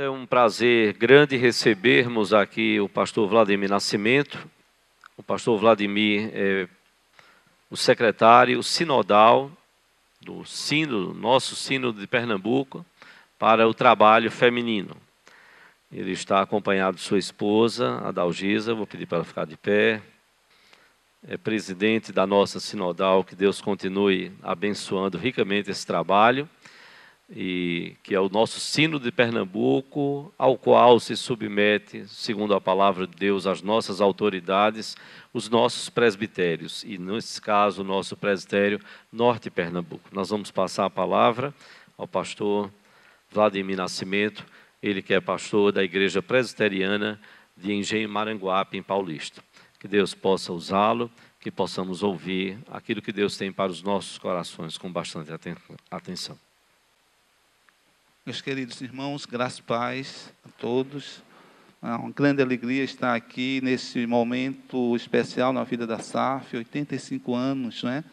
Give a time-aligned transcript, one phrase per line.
[0.00, 4.48] É um prazer grande recebermos aqui o pastor Vladimir Nascimento.
[5.16, 6.68] O pastor Vladimir é
[7.68, 9.50] o secretário sinodal
[10.20, 12.86] do sino, nosso sino de Pernambuco,
[13.40, 14.96] para o trabalho feminino.
[15.90, 20.00] Ele está acompanhado de sua esposa, a Dalgisa, vou pedir para ela ficar de pé.
[21.26, 26.48] É presidente da nossa sinodal, que Deus continue abençoando ricamente esse trabalho
[27.30, 33.06] e que é o nosso sino de Pernambuco, ao qual se submete, segundo a palavra
[33.06, 34.96] de Deus, as nossas autoridades,
[35.32, 38.80] os nossos presbitérios, e nesse caso, o nosso presbitério
[39.12, 40.08] Norte Pernambuco.
[40.10, 41.52] Nós vamos passar a palavra
[41.98, 42.70] ao pastor
[43.30, 44.46] Vladimir Nascimento,
[44.82, 47.20] ele que é pastor da Igreja Presbiteriana
[47.54, 49.42] de Engenho Maranguape, em Paulista.
[49.78, 54.78] Que Deus possa usá-lo, que possamos ouvir aquilo que Deus tem para os nossos corações
[54.78, 55.30] com bastante
[55.90, 56.47] atenção.
[58.28, 61.22] Meus queridos irmãos, graças paz a todos.
[61.82, 67.82] É uma grande alegria estar aqui nesse momento especial na vida da SAF, 85 anos
[67.82, 68.04] né,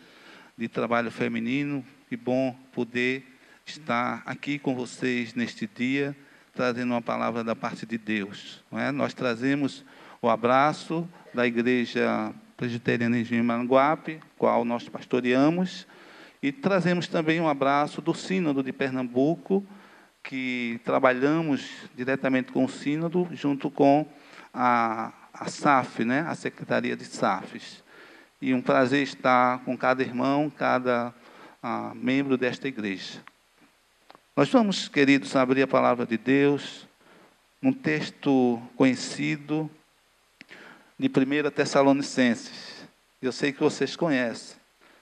[0.58, 1.86] de trabalho feminino.
[2.08, 3.26] Que bom poder
[3.66, 6.16] estar aqui com vocês neste dia,
[6.54, 8.64] trazendo uma palavra da parte de Deus.
[8.72, 8.94] É?
[8.94, 9.84] Nós trazemos
[10.22, 15.86] o abraço da Igreja Presbiteriana de Maranguape, qual nós pastoreamos,
[16.42, 19.62] e trazemos também um abraço do Sínodo de Pernambuco,
[20.26, 24.08] que trabalhamos diretamente com o Sínodo, junto com
[24.54, 27.84] a, a SAF, né, a Secretaria de SAFs.
[28.42, 31.14] E um prazer estar com cada irmão, cada
[31.62, 33.24] ah, membro desta igreja.
[34.36, 36.88] Nós vamos, queridos, abrir a palavra de Deus,
[37.62, 39.70] num texto conhecido
[40.98, 42.86] de 1 Tessalonicenses.
[43.22, 44.58] Eu sei que vocês conhecem,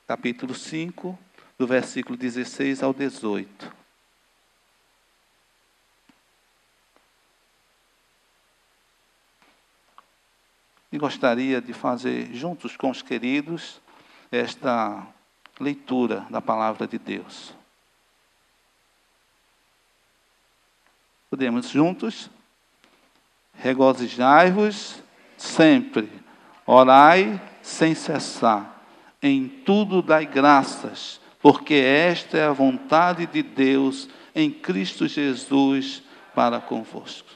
[0.07, 1.17] capítulo 5,
[1.57, 3.82] do versículo 16 ao 18.
[11.03, 13.81] Gostaria de fazer, juntos com os queridos,
[14.31, 15.05] esta
[15.59, 17.53] leitura da palavra de Deus.
[21.29, 22.29] Podemos juntos?
[23.55, 25.03] Regozijai-vos
[25.37, 26.09] sempre,
[26.65, 28.81] orai sem cessar,
[29.21, 36.01] em tudo dai graças, porque esta é a vontade de Deus em Cristo Jesus
[36.33, 37.27] para convosco.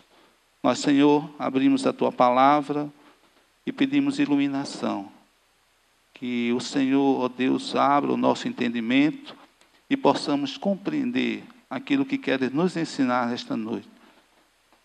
[0.63, 2.89] Nós, Senhor, abrimos a tua palavra
[3.67, 5.11] e pedimos iluminação.
[6.13, 9.35] Que o Senhor, ó Deus, abra o nosso entendimento
[9.89, 13.89] e possamos compreender aquilo que queres nos ensinar esta noite.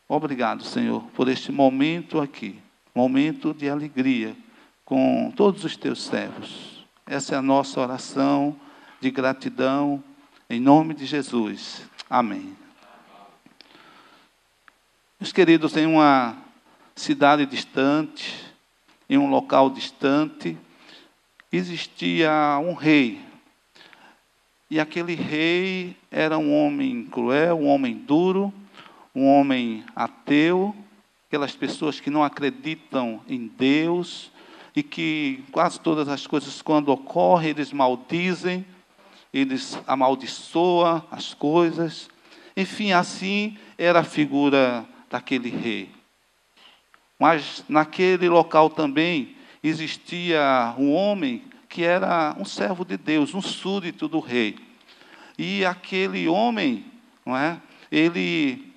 [0.08, 2.58] Obrigado, Senhor, por este momento aqui,
[2.92, 4.36] momento de alegria
[4.84, 6.84] com todos os teus servos.
[7.06, 8.56] Essa é a nossa oração
[9.00, 10.02] de gratidão,
[10.50, 11.88] em nome de Jesus.
[12.10, 12.56] Amém.
[15.20, 16.36] Meus queridos, em uma
[16.96, 18.51] cidade distante,
[19.12, 20.56] em um local distante,
[21.52, 23.20] existia um rei.
[24.70, 28.50] E aquele rei era um homem cruel, um homem duro,
[29.14, 30.74] um homem ateu,
[31.28, 34.32] aquelas pessoas que não acreditam em Deus
[34.74, 38.64] e que quase todas as coisas, quando ocorrem, eles maldizem,
[39.30, 42.08] eles amaldiçoam as coisas.
[42.56, 45.90] Enfim, assim era a figura daquele rei.
[47.22, 54.08] Mas naquele local também existia um homem que era um servo de Deus, um súdito
[54.08, 54.56] do rei.
[55.38, 56.84] E aquele homem,
[57.24, 57.60] não é?
[57.92, 58.74] Ele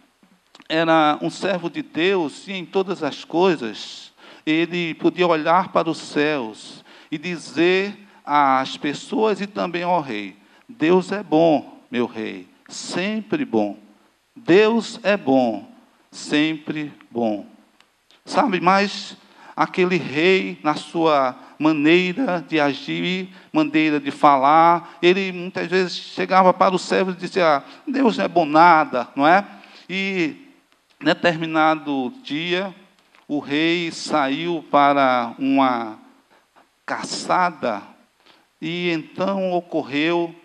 [0.69, 4.13] era um servo de Deus e em todas as coisas
[4.45, 10.37] ele podia olhar para os céus e dizer às pessoas e também ao rei:
[10.69, 13.79] Deus é bom, meu rei, sempre bom.
[14.35, 15.67] Deus é bom,
[16.11, 17.54] sempre bom.
[18.25, 19.15] Sabe, mas
[19.55, 26.75] aquele rei, na sua maneira de agir, maneira de falar, ele muitas vezes chegava para
[26.75, 29.45] o servo e dizia: Deus não é bom nada, não é?
[29.87, 30.35] E
[30.99, 32.73] determinado dia,
[33.27, 35.99] o rei saiu para uma
[36.85, 37.81] caçada
[38.61, 40.35] e então ocorreu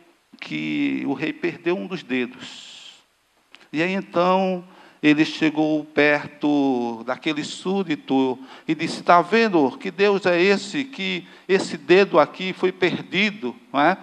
[0.40, 2.94] que o rei perdeu um dos dedos.
[3.72, 4.64] E aí então
[5.02, 8.38] ele chegou perto daquele súdito
[8.68, 13.80] e disse: Está vendo que Deus é esse, que esse dedo aqui foi perdido, não
[13.80, 13.96] é?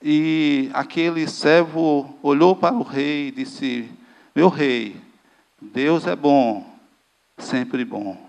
[0.00, 3.90] E aquele servo olhou para o rei e disse:
[4.34, 4.96] Meu rei,
[5.60, 6.64] Deus é bom,
[7.36, 8.24] sempre bom.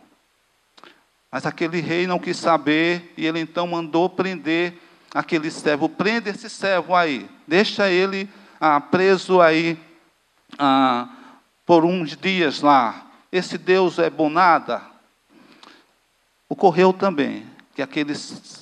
[1.31, 4.73] Mas aquele rei não quis saber e ele então mandou prender
[5.13, 5.87] aquele servo.
[5.87, 8.27] Prende esse servo aí, deixa ele
[8.59, 9.77] ah, preso aí.
[10.57, 11.09] Ah,
[11.67, 13.05] por uns dias lá.
[13.29, 14.81] Esse Deus é bom nada.
[16.47, 18.13] Ocorreu também que aquele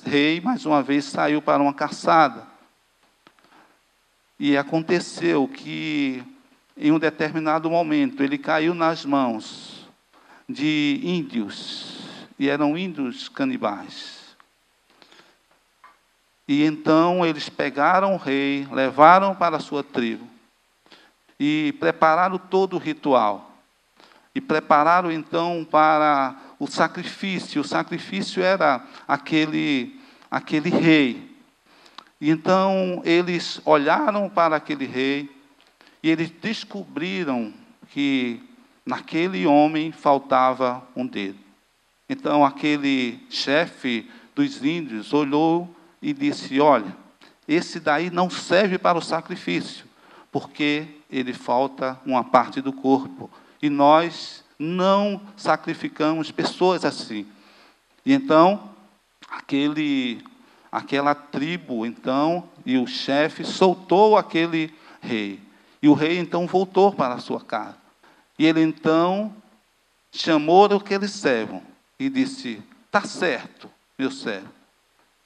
[0.04, 2.44] rei, mais uma vez, saiu para uma caçada.
[4.38, 6.22] E aconteceu que,
[6.76, 9.88] em um determinado momento, ele caiu nas mãos
[10.48, 12.02] de índios,
[12.38, 14.36] e eram índios canibais.
[16.46, 20.35] E então eles pegaram o rei, levaram para a sua tribo
[21.38, 23.52] e prepararam todo o ritual.
[24.34, 27.60] E prepararam então para o sacrifício.
[27.60, 29.98] O sacrifício era aquele,
[30.30, 31.36] aquele rei.
[32.20, 35.30] Então eles olharam para aquele rei
[36.02, 37.52] e eles descobriram
[37.90, 38.42] que
[38.84, 41.38] naquele homem faltava um dedo.
[42.08, 46.96] Então aquele chefe dos índios olhou e disse: Olha,
[47.48, 49.84] esse daí não serve para o sacrifício,
[50.30, 53.30] porque ele falta uma parte do corpo.
[53.62, 57.26] E nós não sacrificamos pessoas assim.
[58.04, 58.70] E então,
[59.28, 60.24] aquele,
[60.70, 65.40] aquela tribo, então, e o chefe soltou aquele rei.
[65.82, 67.76] E o rei então voltou para a sua casa.
[68.38, 69.34] E ele então
[70.12, 71.62] chamou aquele servo
[71.98, 74.48] e disse: Está certo, meu servo.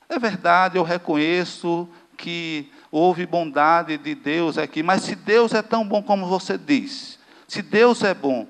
[0.09, 1.89] É verdade, eu reconheço
[2.21, 7.19] que houve bondade de Deus aqui, mas se Deus é tão bom como você diz,
[7.49, 8.47] se Deus é bom,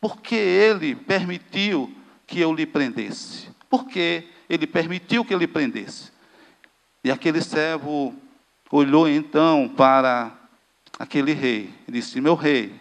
[0.00, 1.94] porque ele permitiu
[2.26, 3.48] que eu lhe prendesse.
[3.70, 6.10] Porque ele permitiu que eu lhe prendesse.
[7.04, 8.12] E aquele servo
[8.70, 10.32] olhou então para
[10.98, 12.74] aquele rei e disse: Meu rei,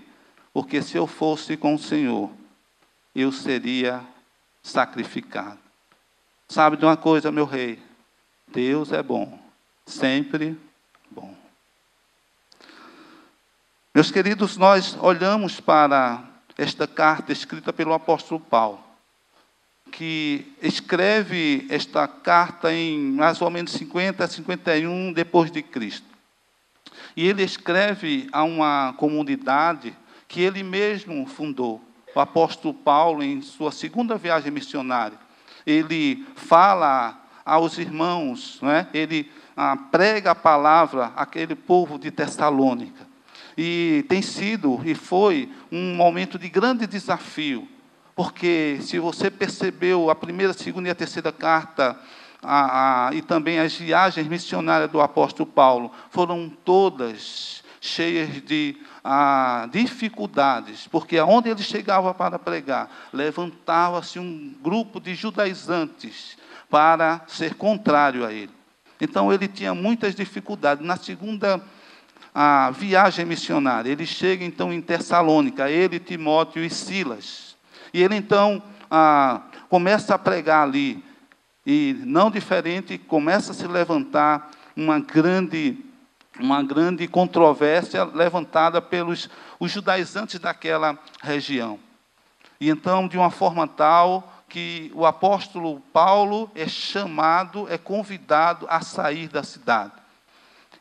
[0.52, 2.32] porque se eu fosse com o Senhor,
[3.14, 4.02] eu seria
[4.64, 5.60] sacrificado.
[6.50, 7.80] Sabe de uma coisa, meu rei?
[8.48, 9.40] Deus é bom,
[9.86, 10.58] sempre
[11.10, 11.36] bom.
[13.94, 16.24] Meus queridos, nós olhamos para
[16.58, 18.84] esta carta escrita pelo apóstolo Paulo,
[19.92, 26.08] que escreve esta carta em mais ou menos 50 a 51 depois de Cristo.
[27.16, 29.96] E ele escreve a uma comunidade
[30.28, 31.82] que ele mesmo fundou.
[32.16, 35.18] O apóstolo Paulo, em sua segunda viagem missionária,
[35.66, 38.88] ele fala aos irmãos, né?
[38.94, 43.08] ele ah, prega a palavra àquele povo de Tessalônica.
[43.58, 47.68] E tem sido e foi um momento de grande desafio,
[48.16, 52.00] porque se você percebeu a primeira, segunda e a terceira carta,
[52.42, 58.78] a, a, e também as viagens missionárias do apóstolo Paulo, foram todas cheias de
[59.72, 66.38] dificuldades, porque aonde ele chegava para pregar, levantava-se um grupo de judaizantes
[66.70, 68.61] para ser contrário a ele.
[69.02, 70.86] Então ele tinha muitas dificuldades.
[70.86, 71.60] Na segunda
[72.34, 73.92] a viagem missionária.
[73.92, 77.58] Ele chega então em Tessalônica, ele, Timóteo e Silas.
[77.94, 81.04] E ele então ah, começa a pregar ali.
[81.66, 85.78] E não diferente, começa a se levantar uma grande,
[86.40, 91.80] uma grande controvérsia levantada pelos os judaizantes daquela região.
[92.60, 98.82] E então, de uma forma tal que o apóstolo Paulo é chamado, é convidado a
[98.82, 100.02] sair da cidade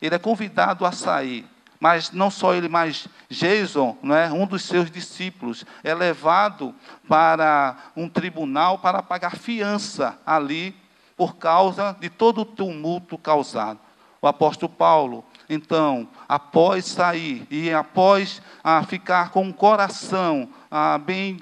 [0.01, 1.45] ele é convidado a sair.
[1.79, 6.75] Mas não só ele, mas Jason, não é, um dos seus discípulos, é levado
[7.07, 10.75] para um tribunal para pagar fiança ali
[11.17, 13.79] por causa de todo o tumulto causado.
[14.21, 21.39] O apóstolo Paulo, então, após sair e após ah, ficar com o coração ah, bem,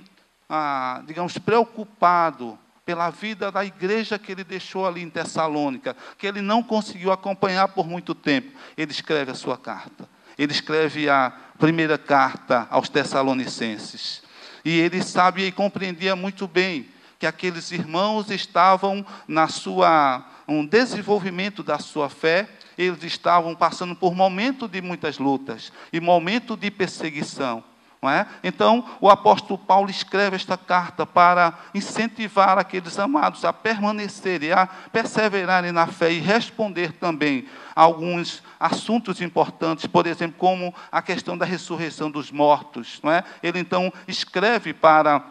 [0.49, 6.41] ah, digamos, preocupado pela vida da igreja que ele deixou ali em Tessalônica, que ele
[6.41, 8.51] não conseguiu acompanhar por muito tempo.
[8.75, 10.09] Ele escreve a sua carta.
[10.37, 14.23] Ele escreve a primeira carta aos Tessalonicenses.
[14.65, 16.89] E ele sabia e compreendia muito bem
[17.19, 24.15] que aqueles irmãos estavam na sua um desenvolvimento da sua fé, eles estavam passando por
[24.15, 27.63] momento de muitas lutas e momento de perseguição.
[28.01, 28.25] É?
[28.45, 35.73] Então, o apóstolo Paulo escreve esta carta para incentivar aqueles amados a permanecerem, a perseverarem
[35.73, 41.43] na fé e responder também a alguns assuntos importantes, por exemplo, como a questão da
[41.43, 43.01] ressurreição dos mortos.
[43.03, 43.21] É?
[43.43, 45.21] Ele então escreve para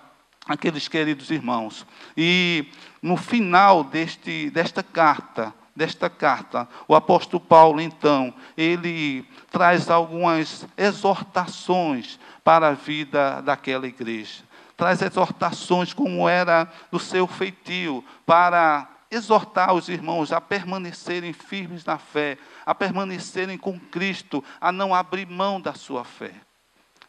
[0.46, 1.87] aqueles queridos irmãos.
[2.14, 2.66] E
[3.00, 12.18] no final deste, desta carta, desta carta, o apóstolo Paulo, então, ele traz algumas exortações
[12.48, 14.42] para a vida daquela igreja.
[14.74, 21.98] Traz exortações como era do seu feitio, para exortar os irmãos a permanecerem firmes na
[21.98, 26.32] fé, a permanecerem com Cristo, a não abrir mão da sua fé.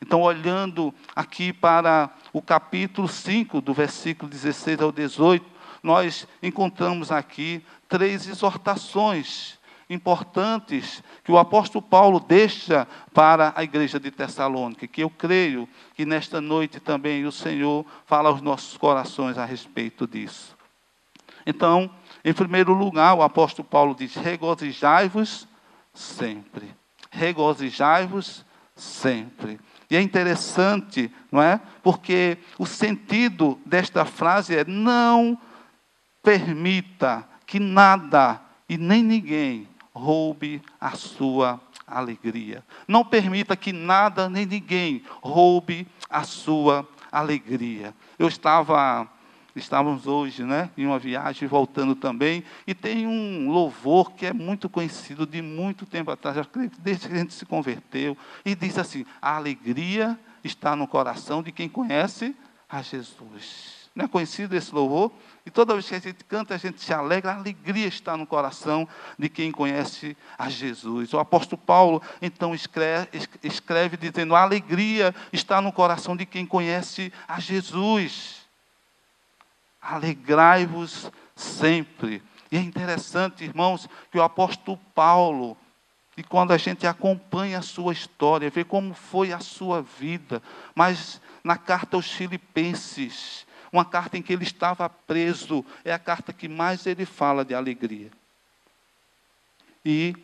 [0.02, 5.46] Então, olhando aqui para o capítulo 5, do versículo 16 ao 18,
[5.82, 9.58] nós encontramos aqui três exortações
[9.90, 16.06] importantes que o apóstolo Paulo deixa para a igreja de Tessalônica, que eu creio que
[16.06, 20.56] nesta noite também o Senhor fala aos nossos corações a respeito disso.
[21.46, 21.90] Então,
[22.24, 25.48] em primeiro lugar, o apóstolo Paulo diz: regozijai-vos
[25.94, 26.72] sempre.
[27.10, 29.60] Regozijai-vos sempre.
[29.90, 31.60] E é interessante, não é?
[31.82, 35.36] Porque o sentido desta frase é: não
[36.22, 39.68] permita que nada e nem ninguém
[40.00, 42.64] roube a sua alegria.
[42.88, 47.94] Não permita que nada nem ninguém roube a sua alegria.
[48.18, 49.08] Eu estava
[49.56, 54.70] estávamos hoje, né, em uma viagem voltando também, e tem um louvor que é muito
[54.70, 56.38] conhecido de muito tempo atrás,
[56.80, 61.52] desde que a gente se converteu, e diz assim: "A alegria está no coração de
[61.52, 62.34] quem conhece
[62.70, 63.79] a Jesus".
[64.00, 65.12] Não é conhecido esse louvor?
[65.46, 68.26] E toda vez que a gente canta, a gente se alegra, a alegria está no
[68.26, 68.88] coração
[69.18, 71.14] de quem conhece a Jesus.
[71.14, 73.10] O apóstolo Paulo, então, escreve,
[73.44, 78.48] escreve dizendo: a alegria está no coração de quem conhece a Jesus.
[79.82, 82.24] Alegrai-vos sempre.
[82.50, 85.58] E é interessante, irmãos, que o apóstolo Paulo,
[86.16, 90.42] e quando a gente acompanha a sua história, vê como foi a sua vida,
[90.74, 96.34] mas na carta aos Filipenses, uma carta em que ele estava preso, é a carta
[96.34, 98.10] que mais ele fala de alegria.
[99.86, 100.16] E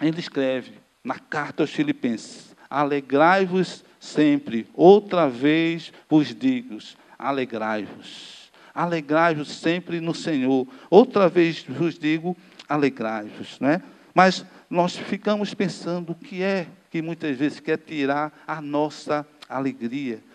[0.00, 6.78] ele escreve na carta aos Filipenses: Alegrai-vos sempre, outra vez vos digo,
[7.18, 8.50] alegrai-vos.
[8.74, 10.66] Alegrai-vos sempre no Senhor.
[10.88, 12.36] Outra vez vos digo,
[12.68, 13.58] alegrai-vos.
[13.58, 13.82] Né?
[14.14, 19.37] Mas nós ficamos pensando o que é que muitas vezes quer tirar a nossa alegria.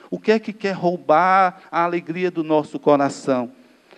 [0.09, 3.51] O que é que quer roubar a alegria do nosso coração?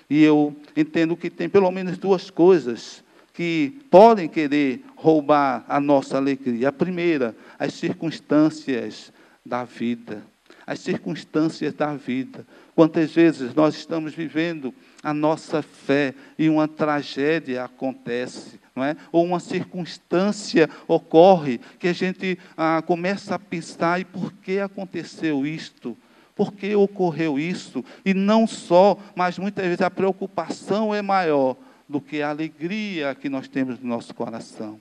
[0.10, 3.04] E eu entendo que tem pelo menos duas coisas
[3.34, 6.70] que podem querer roubar a nossa alegria.
[6.70, 9.12] A primeira, as circunstâncias
[9.46, 10.24] da vida.
[10.66, 12.46] As circunstâncias da vida.
[12.76, 18.98] Quantas vezes nós estamos vivendo a nossa fé e uma tragédia acontece, não é?
[19.12, 25.46] Ou uma circunstância ocorre que a gente ah, começa a pensar: e por que aconteceu
[25.48, 25.98] isto?
[26.36, 27.84] Por que ocorreu isso?
[28.04, 31.56] E não só, mas muitas vezes a preocupação é maior
[31.88, 34.80] do que a alegria que nós temos no nosso coração.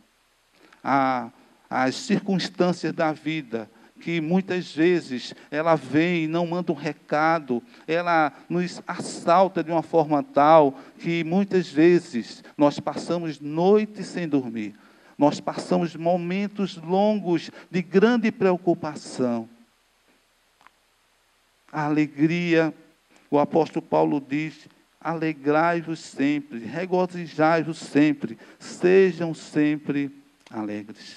[0.82, 1.30] A,
[1.70, 3.70] as circunstâncias da vida,
[4.04, 9.82] que muitas vezes ela vem e não manda um recado, ela nos assalta de uma
[9.82, 14.74] forma tal que muitas vezes nós passamos noites sem dormir.
[15.16, 19.48] Nós passamos momentos longos de grande preocupação
[21.74, 22.72] a alegria,
[23.28, 24.68] o apóstolo Paulo diz:
[25.00, 30.08] alegrai-vos sempre, regozijai-vos sempre, sejam sempre
[30.48, 31.16] alegres.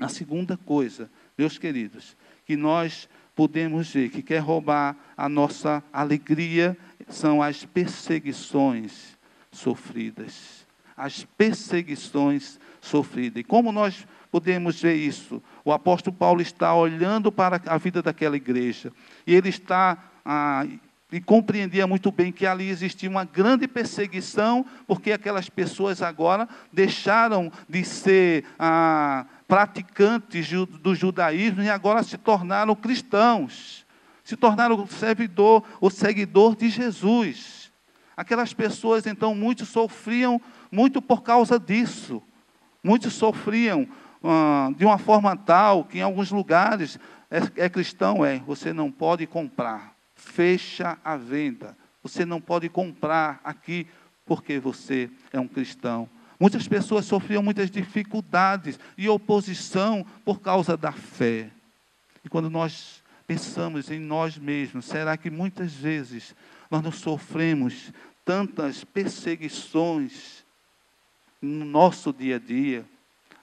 [0.00, 1.10] A segunda coisa,
[1.42, 9.18] meus queridos, que nós podemos ver que quer roubar a nossa alegria são as perseguições
[9.50, 10.64] sofridas.
[10.96, 13.40] As perseguições sofridas.
[13.40, 15.42] E como nós podemos ver isso?
[15.64, 18.92] O apóstolo Paulo está olhando para a vida daquela igreja
[19.26, 20.64] e ele está ah,
[21.12, 27.52] e compreendia muito bem que ali existia uma grande perseguição, porque aquelas pessoas agora deixaram
[27.68, 30.48] de ser ah, praticantes
[30.80, 33.84] do judaísmo e agora se tornaram cristãos,
[34.24, 37.70] se tornaram servidor, o seguidor de Jesus.
[38.16, 40.40] Aquelas pessoas, então, muitos sofriam
[40.70, 42.22] muito por causa disso.
[42.82, 43.86] Muitos sofriam
[44.24, 46.98] ah, de uma forma tal que em alguns lugares
[47.30, 49.91] é, é cristão, é, você não pode comprar,
[50.24, 51.76] fecha a venda.
[52.02, 53.86] Você não pode comprar aqui
[54.24, 56.08] porque você é um cristão.
[56.38, 61.50] Muitas pessoas sofriam muitas dificuldades e oposição por causa da fé.
[62.24, 66.34] E quando nós pensamos em nós mesmos, será que muitas vezes
[66.70, 67.92] nós não sofremos
[68.24, 70.44] tantas perseguições
[71.40, 72.84] no nosso dia a dia?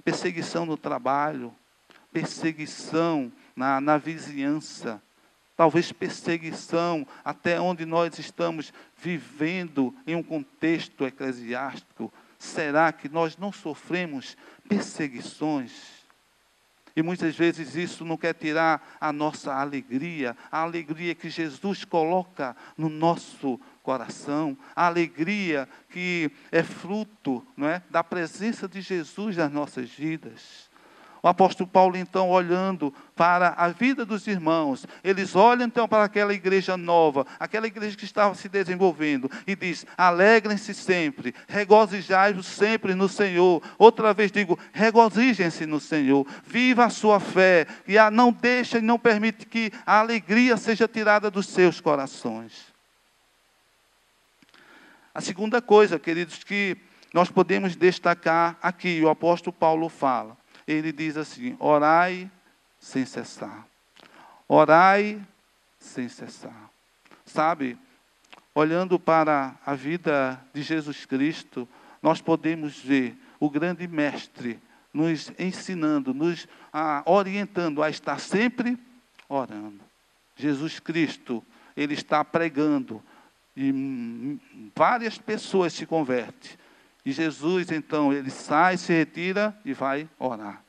[0.09, 1.53] perseguição no trabalho,
[2.12, 5.01] perseguição na, na vizinhança,
[5.60, 12.13] talvez perseguição até onde nós estamos vivendo em um contexto eclesiástico.
[12.38, 14.38] Será que nós não sofremos
[14.70, 15.74] perseguições?
[16.96, 22.56] E muitas vezes isso não quer tirar a nossa alegria, a alegria que Jesus coloca
[22.78, 29.51] no nosso coração, a alegria que é fruto não é, da presença de Jesus nas
[29.51, 30.69] nossas vidas.
[31.22, 36.34] O apóstolo Paulo, então, olhando para a vida dos irmãos, eles olham então para aquela
[36.34, 43.10] igreja nova, aquela igreja que estava se desenvolvendo, e diz: alegrem-se sempre, regozijai-vos sempre no
[43.10, 43.62] Senhor.
[43.78, 48.82] Outra vez digo: regozijem-se no Senhor, viva a sua fé, e a, não deixa e
[48.82, 52.70] não permite que a alegria seja tirada dos seus corações.
[55.14, 56.78] A segunda coisa, queridos, que
[57.14, 60.38] nós podemos destacar aqui, o apóstolo Paulo fala
[60.72, 62.30] ele diz assim: orai
[62.80, 63.68] sem cessar.
[64.48, 65.22] Orai
[65.80, 66.70] sem cessar.
[67.26, 67.78] Sabe,
[68.54, 71.68] olhando para a vida de Jesus Cristo,
[72.02, 74.60] nós podemos ver o grande mestre
[74.94, 76.48] nos ensinando, nos
[77.06, 78.78] orientando a estar sempre
[79.28, 79.82] orando.
[80.36, 81.44] Jesus Cristo,
[81.76, 83.04] ele está pregando
[83.56, 84.40] e
[84.76, 86.52] várias pessoas se convertem.
[87.10, 90.63] E Jesus, então, ele sai, se retira e vai orar.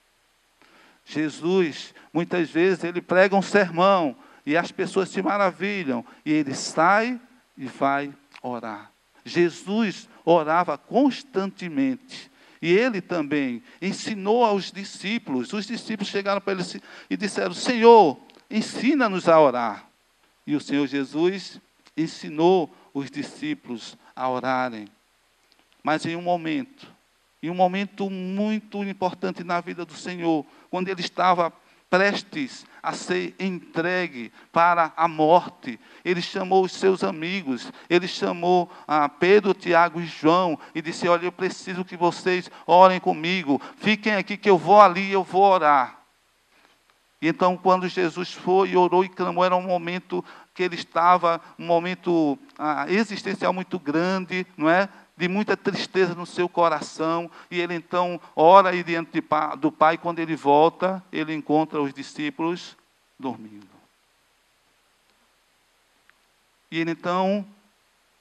[1.05, 4.17] Jesus, muitas vezes, ele prega um sermão
[4.47, 7.21] e as pessoas se maravilham e ele sai
[7.59, 8.11] e vai
[8.43, 8.91] orar.
[9.23, 12.31] Jesus orava constantemente.
[12.63, 15.53] E ele também ensinou aos discípulos.
[15.53, 16.63] Os discípulos chegaram para ele
[17.11, 18.19] e disseram: Senhor,
[18.51, 19.87] ensina-nos a orar.
[20.47, 21.61] E o Senhor Jesus
[21.95, 24.89] ensinou os discípulos a orarem.
[25.83, 26.87] Mas em um momento,
[27.43, 31.53] em um momento muito importante na vida do Senhor, quando ele estava
[31.91, 35.79] prestes a ser entregue para a morte.
[36.05, 41.27] Ele chamou os seus amigos, ele chamou a Pedro, Tiago e João e disse: Olha,
[41.27, 45.99] eu preciso que vocês orem comigo, fiquem aqui que eu vou ali, eu vou orar.
[47.21, 51.39] E então, quando Jesus foi e orou e clamou, era um momento que ele estava,
[51.59, 54.89] um momento ah, existencial muito grande, não é?
[55.21, 59.23] De muita tristeza no seu coração, e ele então ora aí diante
[59.59, 62.75] do Pai, quando ele volta, ele encontra os discípulos
[63.19, 63.69] dormindo.
[66.71, 67.47] E ele então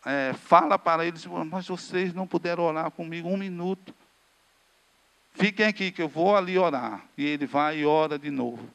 [0.06, 3.96] é, fala para eles, mas vocês não puderam orar comigo um minuto.
[5.36, 7.06] Fiquem aqui que eu vou ali orar.
[7.18, 8.68] E ele vai e ora de novo.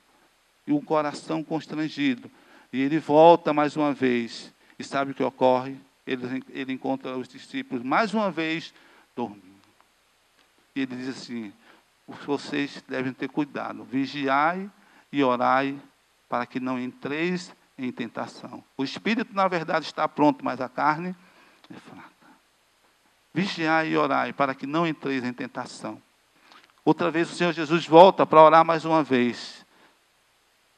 [0.66, 2.30] E o coração constrangido.
[2.72, 4.50] E ele volta mais uma vez.
[4.78, 5.76] E sabe o que ocorre?
[6.06, 8.74] Ele, ele encontra os discípulos mais uma vez
[9.16, 9.54] dormindo.
[10.74, 11.52] E ele diz assim:
[12.26, 14.70] vocês devem ter cuidado, vigiai
[15.12, 15.78] e orai
[16.28, 18.62] para que não entreis em tentação.
[18.76, 21.14] O espírito, na verdade, está pronto, mas a carne
[21.70, 22.10] é fraca.
[23.32, 26.00] Vigiai e orai para que não entreis em tentação.
[26.84, 29.64] Outra vez o Senhor Jesus volta para orar mais uma vez.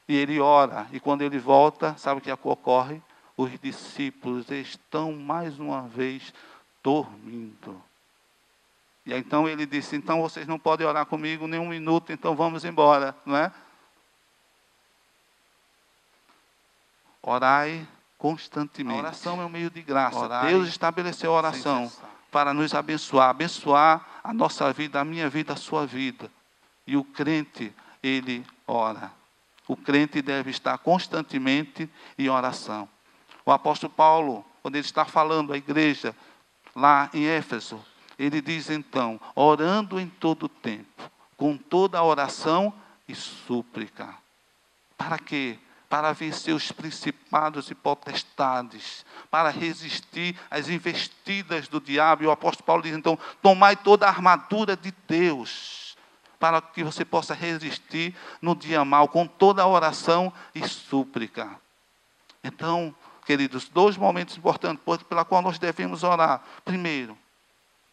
[0.07, 3.01] E ele ora, e quando ele volta, sabe o que ocorre?
[3.37, 6.33] Os discípulos estão mais uma vez
[6.83, 7.81] dormindo.
[9.05, 12.65] E então ele disse: então vocês não podem orar comigo nem um minuto, então vamos
[12.65, 13.51] embora, não é?
[17.21, 18.97] Orai constantemente.
[18.97, 20.17] A oração é um meio de graça.
[20.17, 21.91] Orai Deus estabeleceu a oração
[22.31, 26.31] para nos abençoar, abençoar a nossa vida, a minha vida, a sua vida.
[26.85, 29.11] E o crente, ele ora.
[29.67, 32.89] O crente deve estar constantemente em oração.
[33.47, 36.13] O apóstolo Paulo, quando ele está falando à igreja
[36.75, 37.81] lá em Éfeso,
[38.19, 42.73] ele diz então: orando em todo tempo, com toda a oração
[43.07, 44.13] e súplica.
[44.97, 45.57] Para quê?
[45.87, 52.23] Para vencer os principados e potestades, para resistir às investidas do diabo.
[52.23, 55.95] E o apóstolo Paulo diz então: tomai toda a armadura de Deus,
[56.37, 61.57] para que você possa resistir no dia mal, com toda a oração e súplica.
[62.43, 62.93] Então,
[63.27, 66.41] queridos, dois momentos importantes pela qual nós devemos orar.
[66.63, 67.17] Primeiro,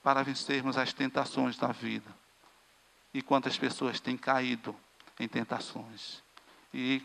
[0.01, 2.09] para vencermos as tentações da vida.
[3.12, 4.77] E quantas pessoas têm caído
[5.18, 6.23] em tentações.
[6.73, 7.03] E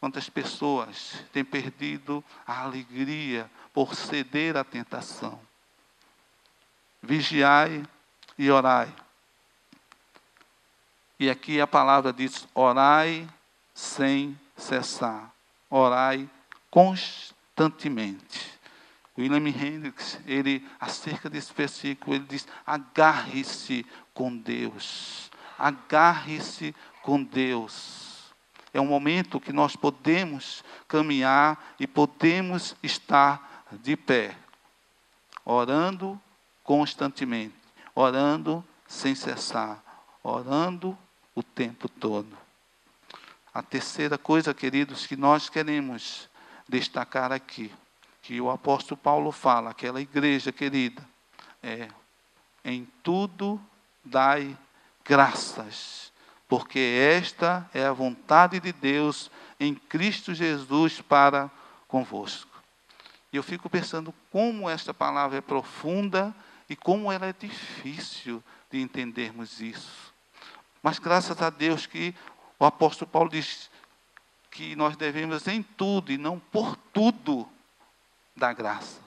[0.00, 5.38] quantas pessoas têm perdido a alegria por ceder à tentação.
[7.02, 7.84] Vigiai
[8.38, 8.90] e orai.
[11.20, 13.28] E aqui a palavra diz: orai
[13.74, 15.30] sem cessar.
[15.68, 16.30] Orai
[16.76, 18.52] constantemente.
[19.16, 25.30] William Hendricks, ele, acerca desse versículo, ele diz: agarre-se com Deus.
[25.58, 28.30] Agarre-se com Deus.
[28.74, 34.36] É um momento que nós podemos caminhar e podemos estar de pé,
[35.46, 36.20] orando
[36.62, 37.56] constantemente,
[37.94, 39.82] orando sem cessar,
[40.22, 40.96] orando
[41.34, 42.36] o tempo todo.
[43.54, 46.28] A terceira coisa, queridos, que nós queremos
[46.68, 47.72] destacar aqui,
[48.22, 51.02] que o apóstolo Paulo fala, aquela igreja querida,
[51.62, 51.88] é
[52.64, 53.60] em tudo
[54.04, 54.56] dai
[55.04, 56.12] graças,
[56.48, 61.50] porque esta é a vontade de Deus em Cristo Jesus para
[61.86, 62.50] convosco.
[63.32, 66.34] E eu fico pensando como esta palavra é profunda
[66.68, 70.12] e como ela é difícil de entendermos isso.
[70.82, 72.14] Mas graças a Deus que
[72.58, 73.70] o apóstolo Paulo diz
[74.56, 77.46] que nós devemos em tudo e não por tudo
[78.34, 78.98] dar graça.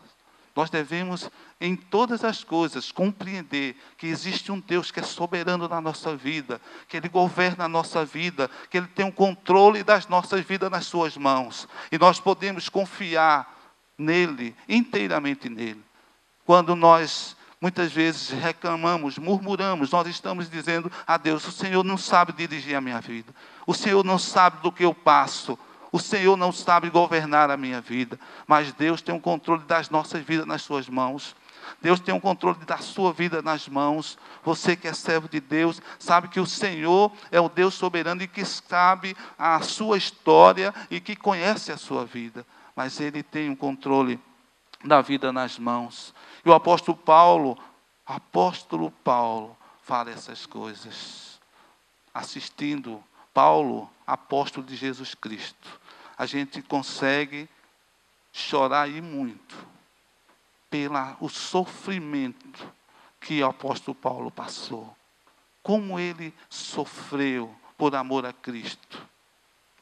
[0.56, 1.28] Nós devemos,
[1.60, 6.62] em todas as coisas, compreender que existe um Deus que é soberano na nossa vida,
[6.88, 10.86] que Ele governa a nossa vida, que Ele tem o controle das nossas vidas nas
[10.86, 11.68] Suas mãos.
[11.92, 13.52] E nós podemos confiar
[13.98, 15.84] nele, inteiramente nele.
[16.46, 22.34] Quando nós muitas vezes reclamamos, murmuramos, nós estamos dizendo a Deus: o Senhor não sabe
[22.34, 23.34] dirigir a minha vida,
[23.70, 25.56] o Senhor não sabe do que eu passo,
[25.92, 30.24] o Senhor não sabe governar a minha vida, mas Deus tem o controle das nossas
[30.24, 31.36] vidas nas Suas mãos.
[31.80, 34.18] Deus tem o controle da sua vida nas mãos.
[34.44, 38.28] Você que é servo de Deus, sabe que o Senhor é o Deus soberano e
[38.28, 42.44] que sabe a sua história e que conhece a sua vida.
[42.76, 44.20] Mas Ele tem o controle
[44.84, 46.12] da vida nas mãos.
[46.44, 47.56] E o apóstolo Paulo,
[48.04, 51.40] apóstolo Paulo, fala essas coisas.
[52.12, 53.04] Assistindo
[53.40, 55.80] Paulo, apóstolo de Jesus Cristo,
[56.18, 57.48] a gente consegue
[58.34, 59.56] chorar e muito
[60.70, 62.70] pelo sofrimento
[63.18, 64.94] que o apóstolo Paulo passou.
[65.64, 69.02] Como ele sofreu por amor a Cristo.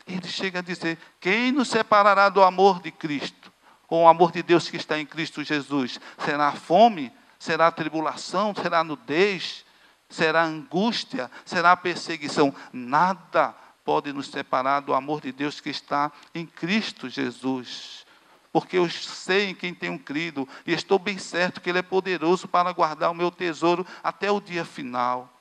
[0.06, 3.52] Ele chega a dizer: quem nos separará do amor de Cristo?
[3.88, 6.00] com o amor de Deus que está em Cristo Jesus?
[6.20, 7.12] Será fome?
[7.40, 8.54] Será tribulação?
[8.54, 9.66] Será nudez?
[10.10, 11.30] Será angústia?
[11.46, 12.54] Será perseguição?
[12.72, 18.06] Nada pode nos separar do amor de Deus que está em Cristo Jesus.
[18.52, 22.48] Porque eu sei em quem tenho crido e estou bem certo que Ele é poderoso
[22.48, 25.32] para guardar o meu tesouro até o dia final.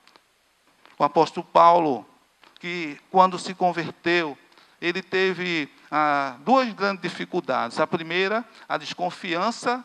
[0.99, 2.05] O apóstolo Paulo,
[2.59, 4.37] que quando se converteu,
[4.81, 7.79] ele teve ah, duas grandes dificuldades.
[7.79, 9.83] A primeira, a desconfiança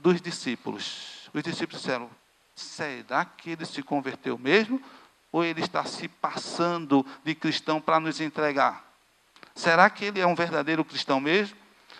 [0.00, 1.30] dos discípulos.
[1.32, 2.10] Os discípulos disseram:
[2.60, 4.80] será que ele se converteu mesmo?
[5.32, 8.84] Ou ele está se passando de cristão para nos entregar?
[9.54, 11.56] Será que ele é um verdadeiro cristão mesmo?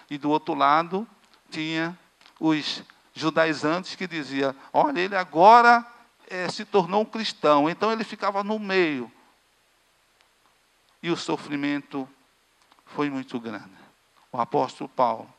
[0.08, 1.06] E do outro lado,
[1.50, 1.96] tinha
[2.38, 2.82] os
[3.14, 5.86] judaizantes que diziam: olha, ele agora
[6.28, 7.68] é, se tornou um cristão.
[7.68, 9.10] Então ele ficava no meio
[11.02, 12.08] e o sofrimento
[12.86, 13.70] foi muito grande.
[14.32, 15.32] O apóstolo Paulo,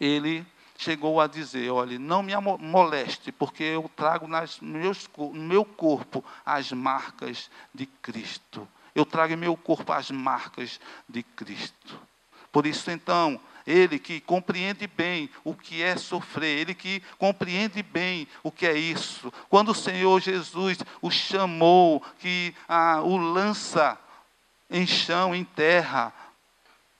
[0.00, 0.46] ele
[0.78, 6.24] chegou a dizer: olha, não me moleste, porque eu trago nas meus, no meu corpo
[6.46, 8.66] as marcas de Cristo.
[8.94, 12.00] Eu trago em meu corpo as marcas de Cristo.
[12.50, 18.26] Por isso, então, ele que compreende bem o que é sofrer, ele que compreende bem
[18.42, 19.32] o que é isso.
[19.50, 23.98] Quando o Senhor Jesus o chamou, que ah, o lança
[24.70, 26.12] em chão, em terra.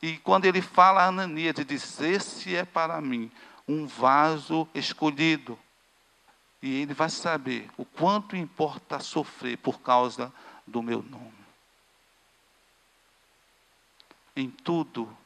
[0.03, 3.31] E quando ele fala a Ananias, ele diz: Esse é para mim
[3.69, 5.59] um vaso escolhido.
[6.61, 10.33] E ele vai saber o quanto importa sofrer por causa
[10.67, 11.33] do meu nome.
[14.35, 15.17] Em tudo,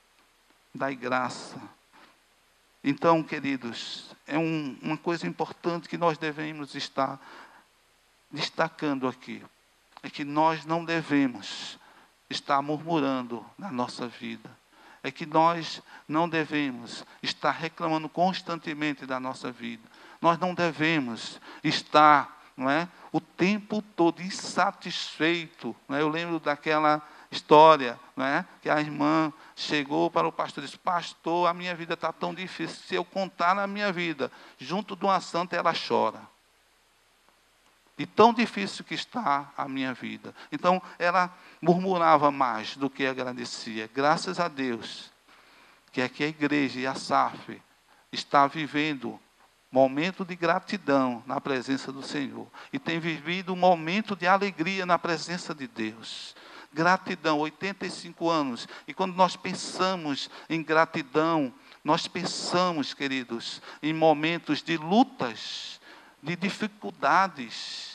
[0.75, 1.61] dai graça.
[2.85, 7.21] Então, queridos, é um, uma coisa importante que nós devemos estar
[8.31, 9.43] destacando aqui.
[10.03, 11.79] É que nós não devemos
[12.33, 14.51] está murmurando na nossa vida.
[15.03, 19.83] É que nós não devemos estar reclamando constantemente da nossa vida.
[20.21, 25.75] Nós não devemos estar não é, o tempo todo insatisfeito.
[25.91, 26.01] É?
[26.01, 30.79] Eu lembro daquela história não é, que a irmã chegou para o pastor e disse:
[30.79, 32.77] Pastor, a minha vida está tão difícil.
[32.87, 36.21] Se eu contar na minha vida, junto de uma santa, ela chora.
[38.03, 40.35] E tão difícil que está a minha vida.
[40.51, 43.89] Então, ela murmurava mais do que agradecia.
[43.95, 45.13] Graças a Deus,
[45.93, 47.63] que aqui a igreja e a SAF
[48.11, 49.21] está vivendo
[49.71, 52.49] momento de gratidão na presença do Senhor.
[52.73, 56.35] E tem vivido um momento de alegria na presença de Deus.
[56.73, 58.67] Gratidão, 85 anos.
[58.89, 65.81] E quando nós pensamos em gratidão, nós pensamos, queridos, em momentos de lutas,
[66.21, 67.92] de dificuldades.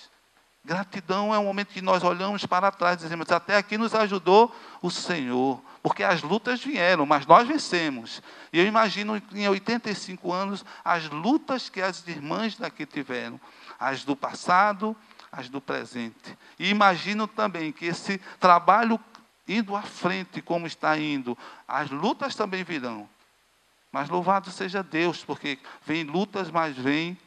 [0.68, 4.54] Gratidão é um momento que nós olhamos para trás e dizemos: até aqui nos ajudou
[4.82, 8.22] o Senhor, porque as lutas vieram, mas nós vencemos.
[8.52, 13.40] E eu imagino em 85 anos as lutas que as irmãs daqui tiveram,
[13.80, 14.94] as do passado,
[15.32, 16.38] as do presente.
[16.60, 19.00] E imagino também que esse trabalho
[19.48, 23.08] indo à frente, como está indo, as lutas também virão.
[23.90, 27.18] Mas louvado seja Deus, porque vem lutas, mas vem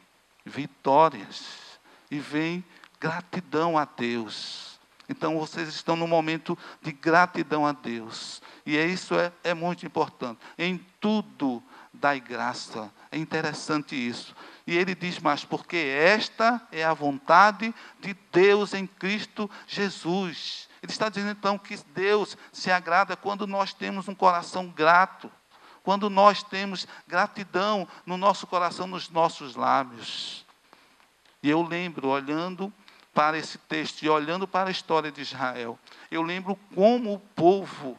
[0.45, 1.79] vitórias.
[2.11, 2.63] E vem
[3.01, 8.41] gratidão a Deus Então vocês estão no momento de gratidão a Deus.
[8.65, 10.39] E é isso é, é muito importante.
[10.57, 11.61] Em tudo
[11.91, 12.89] dai graça.
[13.11, 14.33] É interessante isso.
[14.65, 20.69] E ele diz mais, porque esta é a vontade de Deus em Cristo Jesus.
[20.81, 25.29] Ele está dizendo então que Deus se agrada quando nós temos um coração grato,
[25.83, 30.45] quando nós temos gratidão no nosso coração, nos nossos lábios.
[31.43, 32.71] E eu lembro, olhando
[33.13, 35.77] para esse texto e olhando para a história de Israel,
[36.09, 37.97] eu lembro como o povo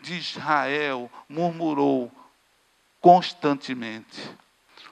[0.00, 2.12] de Israel murmurou
[3.00, 4.30] constantemente.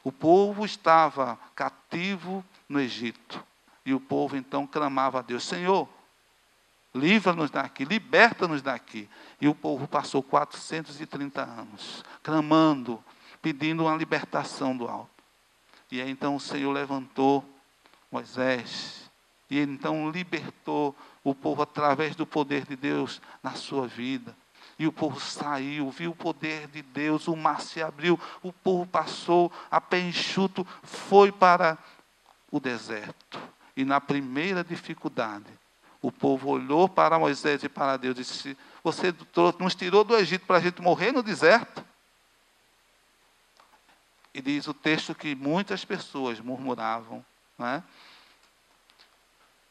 [0.03, 3.43] O povo estava cativo no Egito.
[3.85, 5.89] E o povo então clamava a Deus: Senhor,
[6.95, 9.09] livra-nos daqui, liberta-nos daqui.
[9.41, 13.03] E o povo passou 430 anos clamando,
[13.41, 15.11] pedindo uma libertação do alto.
[15.91, 17.45] E aí então o Senhor levantou
[18.11, 19.02] Moisés,
[19.53, 24.35] e ele então libertou o povo através do poder de Deus na sua vida.
[24.79, 28.87] E o povo saiu, viu o poder de Deus, o mar se abriu, o povo
[28.87, 31.77] passou a pé enxuto, foi para
[32.51, 33.39] o deserto.
[33.77, 35.53] E na primeira dificuldade,
[36.01, 39.15] o povo olhou para Moisés e para Deus e disse: Você
[39.59, 41.85] nos tirou do Egito para a gente morrer no deserto?
[44.33, 47.23] E diz o texto que muitas pessoas murmuravam.
[47.59, 47.83] Não é?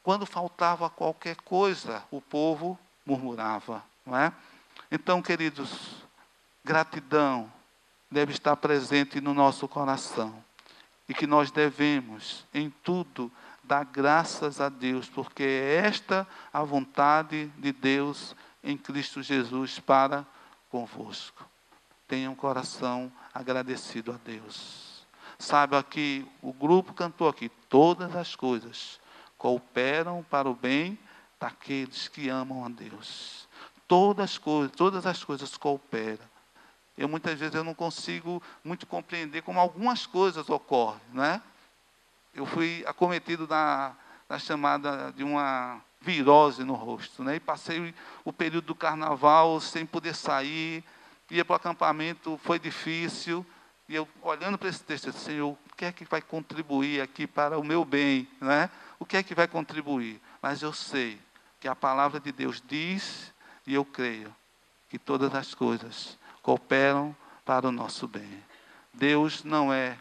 [0.04, 3.84] Quando faltava qualquer coisa, o povo murmurava.
[4.06, 4.34] Não é?
[4.92, 6.04] Então, queridos,
[6.64, 7.52] gratidão
[8.10, 10.44] deve estar presente no nosso coração.
[11.08, 13.32] E que nós devemos, em tudo,
[13.64, 20.26] dar graças a Deus, porque é esta a vontade de Deus em Cristo Jesus para
[20.70, 21.46] convosco.
[22.08, 25.06] Tenha um coração agradecido a Deus.
[25.38, 29.01] Saiba que o grupo cantou aqui, todas as coisas
[29.41, 30.99] cooperam para o bem
[31.39, 33.47] daqueles que amam a Deus.
[33.88, 36.23] Todas as coisas, todas as coisas cooperam.
[36.95, 41.41] Eu muitas vezes eu não consigo muito compreender como algumas coisas ocorrem, não é?
[42.36, 43.95] Eu fui acometido na,
[44.30, 47.38] na chamada de uma virose no rosto, né?
[47.38, 50.84] E passei o período do carnaval sem poder sair,
[51.32, 53.43] ia para o acampamento, foi difícil.
[53.89, 57.58] E eu, olhando para esse texto, Senhor, o que é que vai contribuir aqui para
[57.58, 58.27] o meu bem?
[58.39, 58.69] Né?
[59.02, 60.22] O que é que vai contribuir?
[60.44, 61.20] Mas eu sei
[61.60, 63.34] que a palavra de Deus diz
[63.66, 64.32] e eu creio
[64.90, 68.44] que todas as coisas cooperam para o nosso bem.
[68.94, 69.98] Deus não é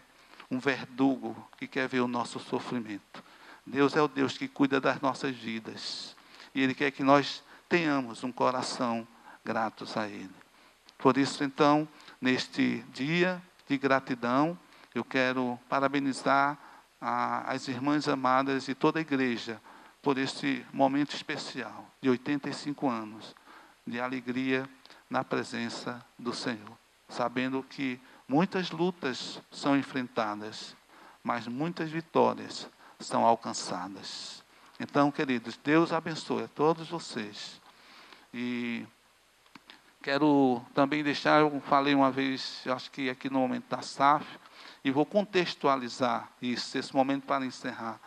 [0.51, 3.25] um verdugo que quer ver o nosso sofrimento.
[3.65, 6.15] Deus é o Deus que cuida das nossas vidas.
[6.55, 9.09] E Ele quer que nós tenhamos um coração
[9.43, 10.29] gratos a Ele.
[10.99, 11.89] Por isso, então,
[12.21, 14.59] neste dia de gratidão,
[14.95, 16.59] eu quero parabenizar
[17.01, 19.61] a, as irmãs amadas e toda a igreja
[20.03, 23.35] por este momento especial de 85 anos
[23.87, 24.69] de alegria
[25.09, 26.77] na presença do Senhor,
[27.09, 30.77] sabendo que muitas lutas são enfrentadas,
[31.23, 34.45] mas muitas vitórias são alcançadas.
[34.79, 37.61] Então, queridos, Deus abençoe a todos vocês.
[38.33, 38.87] E
[40.03, 44.25] quero também deixar, eu falei uma vez, acho que aqui no momento da SAF,
[44.85, 48.01] e vou contextualizar isso, esse momento para encerrar.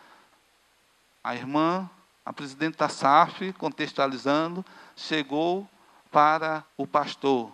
[1.24, 1.90] A irmã,
[2.26, 5.70] a presidente da SAF, contextualizando, chegou
[6.12, 7.52] para o pastor.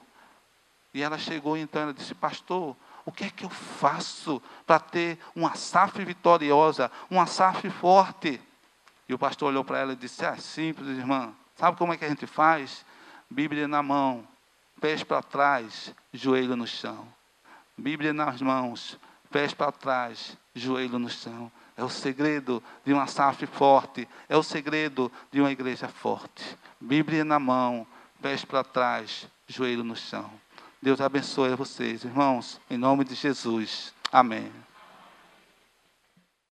[0.94, 5.20] E ela chegou então, ela disse: Pastor, o que é que eu faço para ter
[5.36, 8.42] uma SAF vitoriosa, uma SAF forte?
[9.08, 11.34] E o pastor olhou para ela e disse: É simples, irmã.
[11.56, 12.86] Sabe como é que a gente faz?
[13.30, 14.28] Bíblia na mão,
[14.80, 17.08] pés para trás, joelho no chão.
[17.78, 18.98] Bíblia nas mãos,
[19.32, 21.52] pés para trás, joelho no chão.
[21.78, 26.58] É o segredo de uma SAF forte, é o segredo de uma igreja forte.
[26.80, 27.88] Bíblia na mão,
[28.22, 30.30] pés para trás, joelho no chão.
[30.82, 33.94] Deus abençoe a vocês, irmãos, em nome de Jesus.
[34.12, 34.52] Amém.